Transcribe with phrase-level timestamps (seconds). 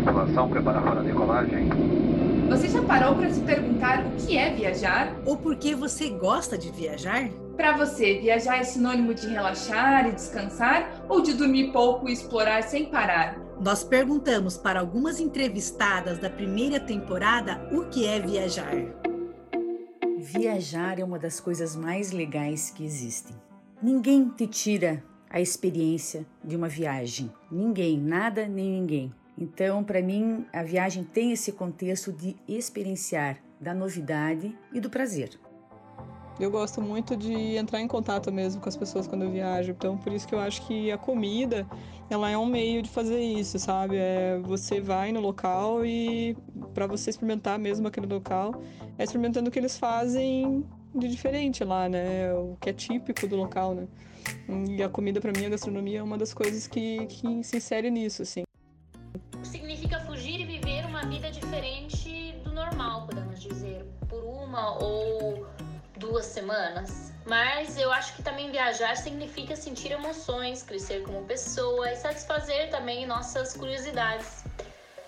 [0.00, 1.68] Tripulação preparada para a decolagem.
[2.48, 5.14] Você já parou para se perguntar o que é viajar?
[5.26, 7.28] Ou por que você gosta de viajar?
[7.54, 12.62] Para você, viajar é sinônimo de relaxar e descansar ou de dormir pouco e explorar
[12.62, 13.38] sem parar?
[13.60, 18.74] Nós perguntamos para algumas entrevistadas da primeira temporada o que é viajar.
[20.18, 23.36] Viajar é uma das coisas mais legais que existem.
[23.82, 27.30] Ninguém te tira a experiência de uma viagem.
[27.52, 29.12] Ninguém, nada nem ninguém.
[29.40, 35.30] Então, para mim, a viagem tem esse contexto de experienciar da novidade e do prazer.
[36.38, 39.98] Eu gosto muito de entrar em contato mesmo com as pessoas quando eu viajo, então
[39.98, 41.66] por isso que eu acho que a comida,
[42.08, 43.96] ela é um meio de fazer isso, sabe?
[43.96, 46.34] É, você vai no local e
[46.72, 48.54] para você experimentar mesmo aquele local,
[48.98, 50.64] é experimentando o que eles fazem
[50.94, 52.32] de diferente lá, né?
[52.32, 53.86] O que é típico do local, né?
[54.66, 57.90] E a comida para mim, a gastronomia é uma das coisas que, que se insere
[57.90, 58.44] nisso, assim.
[61.60, 65.46] Diferente do normal, podemos dizer, por uma ou
[65.98, 67.12] duas semanas.
[67.26, 73.06] Mas eu acho que também viajar significa sentir emoções, crescer como pessoa e satisfazer também
[73.06, 74.44] nossas curiosidades.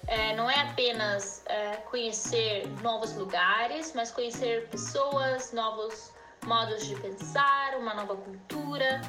[0.07, 6.13] É, não é apenas é, conhecer novos lugares, mas conhecer pessoas, novos
[6.45, 9.01] modos de pensar, uma nova cultura.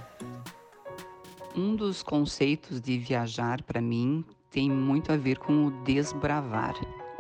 [1.56, 6.74] Um dos conceitos de viajar para mim tem muito a ver com o desbravar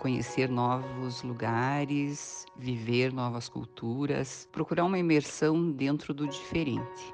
[0.03, 7.13] conhecer novos lugares, viver novas culturas, procurar uma imersão dentro do diferente.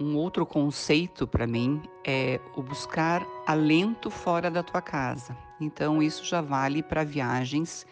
[0.00, 5.38] Um outro conceito para mim é o buscar alento fora da tua casa.
[5.60, 7.86] Então isso já vale para viagens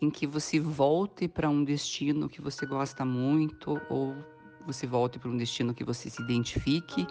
[0.00, 4.14] em que você volte para um destino que você gosta muito ou
[4.64, 7.08] você volte para um destino que você se identifique,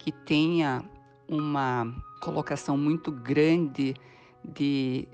[0.00, 0.84] que tenha
[1.28, 1.86] uma
[2.20, 3.94] colocação muito grande
[4.44, 5.06] de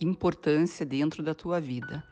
[0.00, 2.02] importância dentro da tua vida.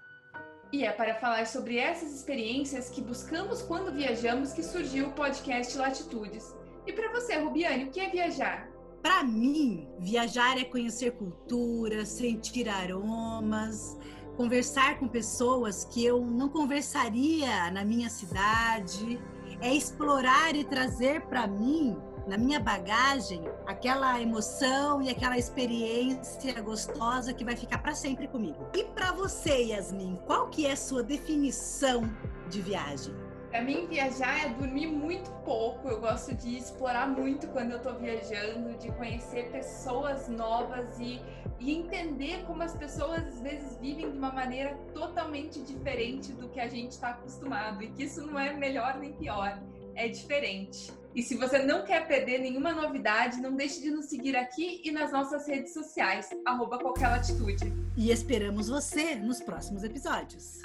[0.73, 5.77] E é para falar sobre essas experiências que buscamos quando viajamos que surgiu o podcast
[5.77, 6.55] Latitudes.
[6.87, 8.69] E para você, Rubiane, o que é viajar?
[9.03, 13.99] Para mim, viajar é conhecer culturas, sentir aromas,
[14.37, 19.21] conversar com pessoas que eu não conversaria na minha cidade,
[19.61, 21.97] é explorar e trazer para mim
[22.27, 28.69] na minha bagagem aquela emoção e aquela experiência gostosa que vai ficar para sempre comigo.
[28.75, 32.03] E para você, Yasmin, qual que é a sua definição
[32.49, 33.15] de viagem?
[33.53, 35.87] Para mim, viajar é dormir muito pouco.
[35.87, 41.21] Eu gosto de explorar muito quando eu estou viajando, de conhecer pessoas novas e,
[41.61, 46.59] e entender como as pessoas às vezes vivem de uma maneira totalmente diferente do que
[46.59, 47.83] a gente está acostumado.
[47.83, 49.63] E que isso não é melhor nem pior,
[49.95, 50.91] é diferente.
[51.15, 54.91] E se você não quer perder nenhuma novidade, não deixe de nos seguir aqui e
[54.91, 57.73] nas nossas redes sociais, arroba qualquer latitude.
[57.97, 60.63] E esperamos você nos próximos episódios.